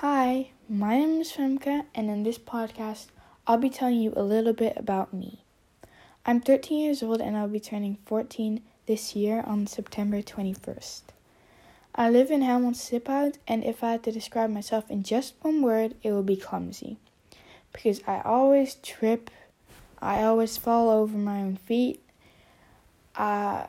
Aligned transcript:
Hi, 0.00 0.48
my 0.66 0.96
name 0.96 1.20
is 1.20 1.30
Femke, 1.30 1.84
and 1.94 2.08
in 2.08 2.22
this 2.22 2.38
podcast, 2.38 3.08
I'll 3.46 3.58
be 3.58 3.68
telling 3.68 4.00
you 4.00 4.14
a 4.16 4.22
little 4.22 4.54
bit 4.54 4.72
about 4.78 5.12
me. 5.12 5.44
I'm 6.24 6.40
13 6.40 6.80
years 6.80 7.02
old 7.02 7.20
and 7.20 7.36
I'll 7.36 7.48
be 7.48 7.60
turning 7.60 7.98
14 8.06 8.62
this 8.86 9.14
year 9.14 9.44
on 9.46 9.66
September 9.66 10.22
21st. 10.22 11.02
I 11.94 12.08
live 12.08 12.30
in 12.30 12.40
Helmond 12.40 12.76
Stiphout, 12.76 13.34
and 13.46 13.62
if 13.62 13.84
I 13.84 13.90
had 13.90 14.02
to 14.04 14.10
describe 14.10 14.48
myself 14.48 14.90
in 14.90 15.02
just 15.02 15.34
one 15.42 15.60
word, 15.60 15.94
it 16.02 16.12
would 16.12 16.24
be 16.24 16.36
clumsy. 16.36 16.96
Because 17.70 18.00
I 18.06 18.22
always 18.24 18.76
trip, 18.76 19.30
I 20.00 20.22
always 20.22 20.56
fall 20.56 20.88
over 20.88 21.18
my 21.18 21.40
own 21.40 21.56
feet. 21.56 22.02
Uh, 23.16 23.66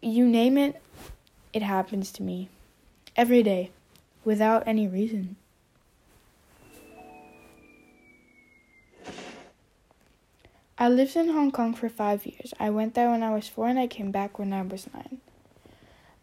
you 0.00 0.26
name 0.26 0.56
it, 0.56 0.80
it 1.52 1.60
happens 1.60 2.10
to 2.12 2.22
me. 2.22 2.48
Every 3.16 3.42
day, 3.42 3.70
without 4.24 4.62
any 4.66 4.88
reason. 4.88 5.36
I 10.88 10.90
lived 10.90 11.16
in 11.16 11.28
Hong 11.28 11.50
Kong 11.50 11.74
for 11.74 11.90
five 11.90 12.24
years. 12.24 12.54
I 12.58 12.70
went 12.70 12.94
there 12.94 13.10
when 13.10 13.22
I 13.22 13.34
was 13.34 13.46
four 13.46 13.68
and 13.68 13.78
I 13.78 13.86
came 13.86 14.10
back 14.10 14.38
when 14.38 14.54
I 14.54 14.62
was 14.62 14.88
nine. 14.94 15.20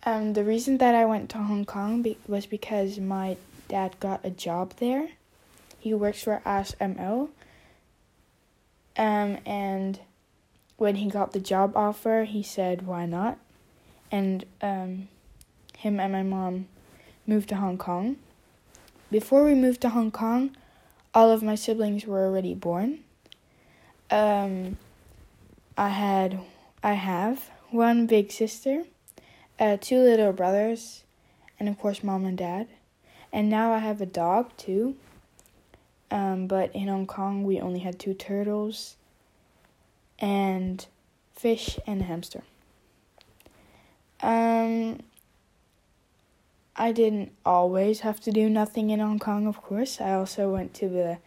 Um, 0.04 0.34
the 0.34 0.44
reason 0.44 0.80
that 0.80 0.96
I 0.96 1.06
went 1.06 1.30
to 1.30 1.38
Hong 1.38 1.66
Kong 1.66 2.02
be- 2.02 2.18
was 2.28 2.48
because 2.48 2.98
my 2.98 3.38
dad 3.68 3.96
got 4.00 4.26
a 4.26 4.32
job 4.32 4.74
there. 4.78 5.10
He 5.78 5.94
works 5.94 6.24
for 6.24 6.42
ASML. 6.48 7.30
Um, 8.98 9.38
and 9.46 10.00
when 10.78 10.96
he 10.96 11.12
got 11.12 11.34
the 11.34 11.40
job 11.40 11.78
offer, 11.78 12.24
he 12.24 12.42
said, 12.42 12.88
why 12.88 13.06
not? 13.06 13.38
And 14.12 14.46
um, 14.64 15.10
him 15.78 16.00
and 16.00 16.12
my 16.12 16.24
mom 16.24 16.70
moved 17.28 17.50
to 17.50 17.58
Hong 17.58 17.78
Kong. 17.78 18.16
Before 19.12 19.44
we 19.44 19.54
moved 19.54 19.82
to 19.82 19.90
Hong 19.90 20.10
Kong, 20.10 20.58
all 21.14 21.30
of 21.30 21.44
my 21.44 21.54
siblings 21.54 22.08
were 22.08 22.26
already 22.26 22.56
born. 22.56 23.04
Um, 24.16 24.78
I 25.78 25.90
had, 25.90 26.40
I 26.82 26.94
have 26.94 27.50
one 27.70 28.08
big 28.08 28.32
sister, 28.32 28.84
uh, 29.60 29.76
two 29.82 30.00
little 30.00 30.32
brothers, 30.32 31.04
and 31.60 31.68
of 31.68 31.78
course, 31.78 32.02
mom 32.02 32.24
and 32.24 32.38
dad. 32.38 32.70
And 33.34 33.50
now 33.50 33.74
I 33.74 33.80
have 33.80 34.00
a 34.00 34.06
dog 34.06 34.56
too. 34.56 34.96
Um, 36.10 36.48
but 36.48 36.74
in 36.74 36.88
Hong 36.88 37.08
Kong, 37.08 37.44
we 37.44 37.60
only 37.60 37.80
had 37.80 38.00
two 38.00 38.14
turtles, 38.14 38.96
and 40.18 40.86
fish 41.34 41.78
and 41.86 42.00
a 42.00 42.06
hamster. 42.06 42.44
Um, 44.22 45.02
I 46.78 46.94
didn't 46.94 47.34
always 47.46 48.00
have 48.00 48.22
to 48.22 48.32
do 48.32 48.50
nothing 48.50 48.92
in 48.92 49.02
Hong 49.02 49.20
Kong, 49.20 49.46
of 49.46 49.62
course. 49.62 50.00
I 50.00 50.14
also 50.14 50.50
went 50.50 50.74
to 50.76 50.88
the 50.88 51.18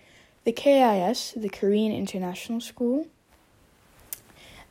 the 0.49 0.53
KIS, 0.53 1.35
the 1.37 1.51
Korean 1.51 1.93
International 1.93 2.59
School. 2.59 3.07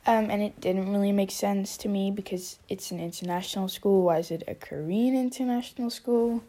Um, 0.08 0.28
and 0.28 0.42
it 0.42 0.60
didn't 0.60 0.90
really 0.90 1.12
make 1.12 1.30
sense 1.30 1.76
to 1.76 1.88
me 1.88 2.10
because 2.10 2.58
it's 2.68 2.90
an 2.90 2.98
international 2.98 3.68
school. 3.68 4.02
Why 4.02 4.18
is 4.18 4.32
it 4.32 4.42
a 4.48 4.56
Korean 4.56 5.14
international 5.14 5.90
school? 5.90 6.42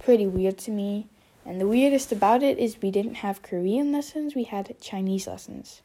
Pretty 0.00 0.26
weird 0.26 0.58
to 0.66 0.72
me. 0.72 1.06
And 1.46 1.60
the 1.60 1.68
weirdest 1.68 2.10
about 2.10 2.42
it 2.42 2.58
is 2.58 2.82
we 2.82 2.90
didn't 2.90 3.18
have 3.26 3.40
Korean 3.40 3.92
lessons, 3.92 4.34
we 4.34 4.42
had 4.42 4.74
Chinese 4.80 5.28
lessons. 5.28 5.82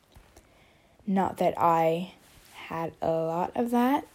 Not 1.06 1.38
that 1.38 1.54
I 1.56 2.14
had 2.56 2.94
a 3.00 3.12
lot 3.12 3.52
of 3.54 3.70
that, 3.70 4.08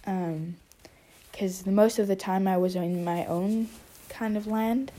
because 0.00 1.66
um, 1.68 1.72
most 1.76 2.00
of 2.00 2.08
the 2.08 2.16
time 2.16 2.48
I 2.48 2.56
was 2.56 2.74
in 2.74 3.04
my 3.04 3.24
own 3.26 3.68
kind 4.08 4.36
of 4.36 4.48
land. 4.48 4.90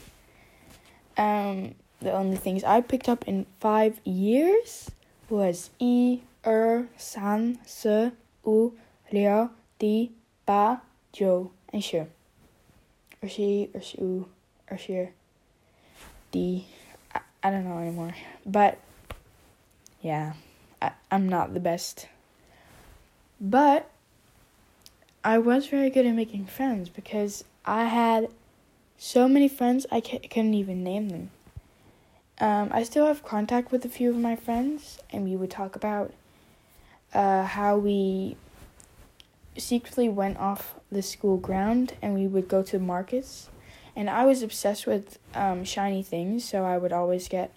Um, 1.17 1.75
the 2.01 2.11
only 2.11 2.37
things 2.37 2.63
I 2.63 2.81
picked 2.81 3.09
up 3.09 3.27
in 3.27 3.45
five 3.59 3.99
years 4.03 4.91
was 5.29 5.69
i, 5.81 6.21
er, 6.45 6.87
san, 6.95 7.59
se, 7.65 8.11
u, 8.45 8.77
liao, 9.11 9.49
di, 9.79 10.11
ba, 10.45 10.81
jo, 11.11 11.51
and 11.73 11.83
shi. 11.83 12.03
Or 13.21 13.27
she, 13.27 13.69
or 13.73 13.81
shu, 13.81 14.27
or 14.69 14.77
she, 14.77 15.09
di. 16.31 16.65
I, 17.13 17.19
I 17.43 17.49
don't 17.51 17.65
know 17.65 17.79
anymore. 17.79 18.13
But, 18.45 18.77
yeah, 20.01 20.33
I, 20.81 20.91
I'm 21.11 21.27
not 21.27 21.53
the 21.53 21.59
best. 21.59 22.07
But, 23.41 23.89
I 25.23 25.39
was 25.39 25.67
very 25.67 25.89
good 25.89 26.05
at 26.05 26.15
making 26.15 26.45
friends 26.45 26.87
because 26.89 27.43
I 27.65 27.85
had 27.85 28.29
so 28.97 29.27
many 29.27 29.49
friends 29.49 29.85
I 29.91 29.99
couldn't 29.99 30.53
even 30.53 30.83
name 30.83 31.09
them. 31.09 31.31
Um, 32.39 32.69
I 32.71 32.83
still 32.83 33.07
have 33.07 33.23
contact 33.23 33.71
with 33.71 33.83
a 33.83 33.89
few 33.89 34.11
of 34.11 34.15
my 34.15 34.35
friends, 34.35 34.99
and 35.11 35.23
we 35.23 35.35
would 35.35 35.49
talk 35.49 35.75
about 35.75 36.13
uh, 37.13 37.43
how 37.43 37.77
we 37.77 38.37
secretly 39.57 40.07
went 40.07 40.37
off 40.37 40.75
the 40.91 41.01
school 41.01 41.37
ground 41.37 41.93
and 42.01 42.13
we 42.13 42.27
would 42.27 42.47
go 42.47 42.61
to 42.63 42.79
markets. 42.79 43.49
And 43.95 44.09
I 44.09 44.25
was 44.25 44.43
obsessed 44.43 44.85
with 44.85 45.17
um, 45.33 45.63
shiny 45.63 46.03
things, 46.03 46.45
so 46.45 46.63
I 46.63 46.77
would 46.77 46.93
always 46.93 47.27
get 47.27 47.51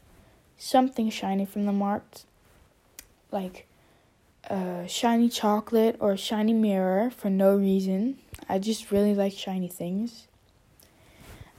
something 0.56 1.10
shiny 1.10 1.44
from 1.44 1.66
the 1.66 1.72
market, 1.72 2.24
like 3.30 3.66
a 4.44 4.86
shiny 4.88 5.28
chocolate 5.28 5.96
or 6.00 6.12
a 6.12 6.16
shiny 6.16 6.54
mirror 6.54 7.10
for 7.10 7.28
no 7.28 7.54
reason. 7.54 8.19
I 8.48 8.58
just 8.58 8.90
really 8.90 9.14
like 9.14 9.34
shiny 9.34 9.69
things. 9.69 10.26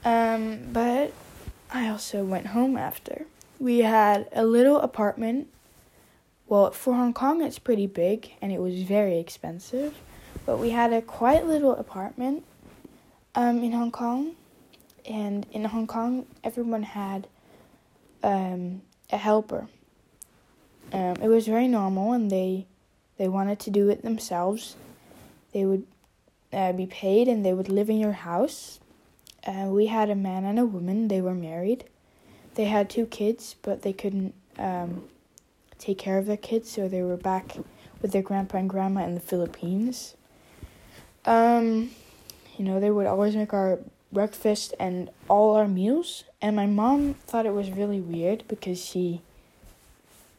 Um, 0.04 0.70
but 0.74 1.14
I 1.72 1.88
also 1.88 2.24
went 2.26 2.48
home 2.48 2.76
after. 2.76 3.26
We 3.60 3.80
had 3.80 4.28
a 4.34 4.46
little 4.46 4.80
apartment. 4.82 5.48
Well, 6.48 6.72
for 6.72 6.96
Hong 6.96 7.14
Kong, 7.14 7.42
it's 7.42 7.60
pretty 7.60 7.88
big 7.88 8.34
and 8.42 8.52
it 8.52 8.60
was 8.60 8.82
very 8.82 9.18
expensive. 9.18 9.96
But 10.46 10.58
we 10.58 10.72
had 10.72 10.92
a 10.92 11.02
quiet 11.02 11.48
little 11.48 11.74
apartment 11.76 12.44
um, 13.36 13.64
in 13.64 13.72
Hong 13.72 13.92
Kong. 13.92 14.36
And 15.10 15.46
in 15.52 15.64
Hong 15.66 15.88
Kong, 15.88 16.26
everyone 16.44 16.84
had 16.84 17.28
um, 18.22 18.82
a 19.10 19.18
helper. 19.18 19.68
Um, 20.92 21.16
it 21.22 21.28
was 21.30 21.48
very 21.48 21.68
normal, 21.68 22.12
and 22.12 22.30
they 22.30 22.68
they 23.18 23.28
wanted 23.28 23.60
to 23.62 23.70
do 23.72 23.90
it 23.90 24.04
themselves. 24.04 24.76
They 25.54 25.66
would 25.66 25.88
uh, 26.54 26.74
be 26.74 26.86
paid, 26.86 27.28
and 27.28 27.44
they 27.46 27.54
would 27.54 27.70
live 27.70 27.90
in 27.90 27.98
your 27.98 28.12
house 28.12 28.81
uh, 29.46 29.68
we 29.70 29.88
had 29.88 30.10
a 30.10 30.16
man 30.16 30.46
and 30.46 30.60
a 30.60 30.66
woman. 30.66 31.08
They 31.08 31.22
were 31.22 31.34
married. 31.34 31.86
They 32.56 32.66
had 32.66 32.90
two 32.90 33.06
kids, 33.06 33.56
but 33.62 33.82
they 33.82 33.94
couldn't 33.94 34.34
um, 34.58 35.06
take 35.80 35.98
care 35.98 36.18
of 36.18 36.26
their 36.26 36.38
kids, 36.38 36.70
so 36.70 36.88
they 36.88 37.02
were 37.02 37.18
back 37.18 37.58
with 38.02 38.12
their 38.12 38.22
grandpa 38.22 38.58
and 38.58 38.70
grandma 38.70 39.04
in 39.06 39.16
the 39.16 39.22
Philippines. 39.22 40.16
Um, 41.26 41.92
you 42.58 42.66
know, 42.66 42.80
they 42.80 42.92
would 42.92 43.08
always 43.08 43.36
make 43.36 43.54
our 43.54 43.80
breakfast 44.12 44.74
and 44.80 45.10
all 45.30 45.56
our 45.56 45.68
meals. 45.68 46.24
And 46.42 46.56
my 46.56 46.66
mom 46.66 47.14
thought 47.14 47.46
it 47.46 47.54
was 47.54 47.72
really 47.72 48.02
weird 48.02 48.44
because 48.48 48.84
she, 48.84 49.22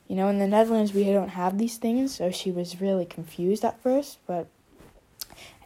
you 0.09 0.17
know, 0.17 0.29
in 0.29 0.39
the 0.39 0.47
Netherlands 0.47 0.93
we 0.93 1.05
don't 1.05 1.31
have 1.31 1.59
these 1.59 1.79
things, 1.79 2.15
so 2.17 2.31
she 2.31 2.51
was 2.51 2.81
really 2.81 3.07
confused 3.07 3.65
at 3.65 3.81
first. 3.83 4.19
But 4.27 4.49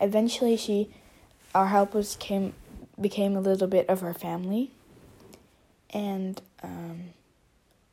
eventually, 0.01 0.57
she, 0.57 0.91
our 1.55 1.67
helpers 1.67 2.17
came 2.17 2.55
became 3.01 3.37
a 3.37 3.41
little 3.41 3.69
bit 3.69 3.89
of 3.89 4.03
our 4.03 4.15
family. 4.15 4.71
And 5.91 6.41
um, 6.63 7.11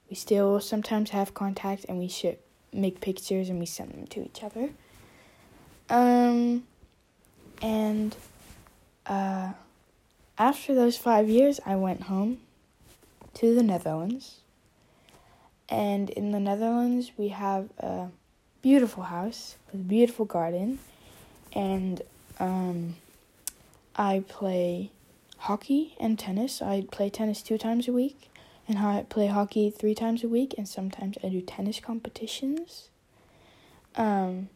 we 0.09 0.16
still 0.16 0.59
sometimes 0.59 1.12
have 1.12 1.34
contact 1.34 1.86
and 1.88 2.00
we 2.00 2.08
should 2.08 2.38
make 2.72 3.02
pictures 3.02 3.50
and 3.50 3.59
we 3.59 3.66
send 3.66 3.92
them 3.92 4.08
to 4.08 4.25
each 4.25 4.44
other. 4.44 4.69
Um, 5.90 6.63
and 7.62 8.16
uh, 9.06 9.53
after 10.38 10.74
those 10.74 10.97
five 10.97 11.30
years, 11.30 11.59
I 11.66 11.75
went 11.75 12.03
home 12.03 12.39
to 13.36 13.56
the 13.56 13.63
Netherlands. 13.63 14.39
And 15.69 16.10
in 16.10 16.31
the 16.31 16.39
Netherlands, 16.39 17.12
we 17.18 17.30
have 17.30 17.69
a 17.77 18.07
beautiful 18.62 19.04
house 19.04 19.56
with 19.72 19.81
a 19.81 19.83
beautiful 19.83 20.25
garden. 20.25 20.80
And 21.54 22.01
um, 22.39 22.95
I 23.95 24.24
play 24.27 24.92
hockey 25.44 25.95
and 26.00 26.18
tennis. 26.18 26.62
I 26.62 26.86
play 26.92 27.10
tennis 27.10 27.42
two 27.42 27.57
times 27.57 27.88
a 27.88 27.92
week, 27.92 28.30
and 28.68 28.80
I 28.80 29.06
play 29.10 29.28
hockey 29.28 29.69
three 29.69 29.94
times 29.94 30.24
a 30.24 30.30
week, 30.30 30.56
and 30.57 30.68
sometimes 30.68 31.18
I 31.24 31.30
do 31.30 31.42
tennis 31.42 31.80
competitions. 31.80 32.90
Um, 33.95 34.50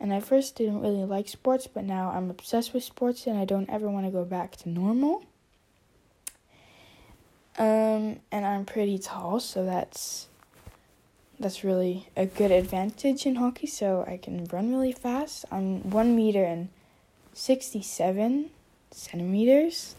and 0.00 0.12
I 0.12 0.20
first 0.20 0.56
didn't 0.56 0.80
really 0.80 1.04
like 1.04 1.28
sports, 1.28 1.66
but 1.66 1.84
now 1.84 2.10
I'm 2.10 2.30
obsessed 2.30 2.72
with 2.72 2.82
sports, 2.82 3.26
and 3.26 3.38
I 3.38 3.44
don't 3.44 3.68
ever 3.68 3.88
want 3.88 4.06
to 4.06 4.10
go 4.10 4.24
back 4.24 4.56
to 4.56 4.68
normal. 4.68 5.24
Um, 7.58 8.20
and 8.32 8.46
I'm 8.46 8.64
pretty 8.64 8.98
tall, 8.98 9.38
so 9.38 9.64
that's 9.64 10.28
that's 11.38 11.62
really 11.62 12.08
a 12.16 12.24
good 12.24 12.50
advantage 12.50 13.26
in 13.26 13.34
hockey. 13.34 13.66
So 13.66 14.04
I 14.08 14.16
can 14.16 14.46
run 14.46 14.70
really 14.70 14.92
fast. 14.92 15.44
I'm 15.50 15.90
one 15.90 16.16
meter 16.16 16.42
and 16.42 16.70
sixty-seven 17.34 18.50
centimeters. 18.90 19.94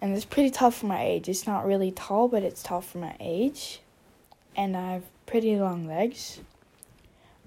And 0.00 0.14
it's 0.14 0.24
pretty 0.24 0.50
tall 0.50 0.70
for 0.70 0.86
my 0.86 1.02
age. 1.02 1.28
It's 1.28 1.46
not 1.46 1.66
really 1.66 1.90
tall, 1.90 2.28
but 2.28 2.42
it's 2.42 2.62
tall 2.62 2.80
for 2.80 2.98
my 2.98 3.16
age. 3.20 3.80
And 4.56 4.76
I 4.76 4.92
have 4.92 5.04
pretty 5.26 5.56
long 5.56 5.86
legs. 5.86 6.40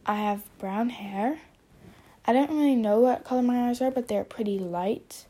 I 0.05 0.15
have 0.15 0.43
brown 0.57 0.89
hair. 0.89 1.39
I 2.25 2.33
don't 2.33 2.49
really 2.49 2.75
know 2.75 2.99
what 2.99 3.23
color 3.23 3.41
my 3.41 3.69
eyes 3.69 3.81
are, 3.81 3.91
but 3.91 4.07
they're 4.07 4.23
pretty 4.23 4.59
light. 4.59 5.25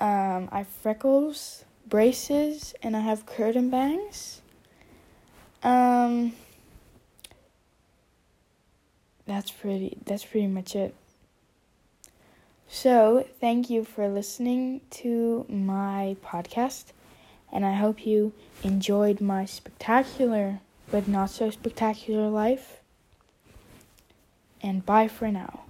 Um, 0.00 0.48
I 0.50 0.58
have 0.58 0.68
freckles, 0.68 1.64
braces, 1.86 2.74
and 2.82 2.96
I 2.96 3.00
have 3.00 3.26
curtain 3.26 3.70
bangs. 3.70 4.40
Um, 5.62 6.32
that's 9.26 9.50
pretty. 9.50 9.98
That's 10.04 10.24
pretty 10.24 10.46
much 10.46 10.74
it. 10.74 10.94
So, 12.74 13.26
thank 13.38 13.68
you 13.68 13.84
for 13.84 14.08
listening 14.08 14.80
to 15.02 15.44
my 15.46 16.16
podcast, 16.24 16.84
and 17.52 17.66
I 17.66 17.74
hope 17.74 18.06
you 18.06 18.32
enjoyed 18.62 19.20
my 19.20 19.44
spectacular 19.44 20.60
but 20.90 21.06
not 21.06 21.28
so 21.28 21.50
spectacular 21.50 22.30
life. 22.30 22.80
And 24.62 24.86
bye 24.86 25.06
for 25.06 25.30
now. 25.30 25.64